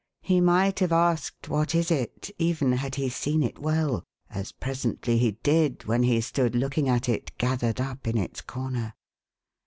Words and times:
He 0.23 0.41
might 0.41 0.79
have 0.79 0.91
asked 0.91 1.47
"What 1.47 1.75
is 1.75 1.91
it?" 1.91 2.31
even 2.39 2.71
had 2.71 2.95
he 2.95 3.07
seen 3.07 3.43
it 3.43 3.59
well, 3.59 4.03
as 4.31 4.51
presently 4.51 5.19
he 5.19 5.33
did 5.43 5.83
when 5.85 6.01
he 6.01 6.21
stood 6.21 6.55
looking 6.55 6.89
at 6.89 7.07
it 7.07 7.37
gathered 7.37 7.79
up 7.79 8.07
in 8.07 8.17
its 8.17 8.41
corner. 8.41 8.95